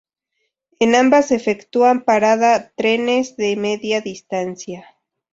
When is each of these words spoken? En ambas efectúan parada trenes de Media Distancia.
En 0.79 0.95
ambas 0.95 1.29
efectúan 1.29 2.03
parada 2.05 2.71
trenes 2.75 3.37
de 3.37 3.55
Media 3.55 4.01
Distancia. 4.01 4.83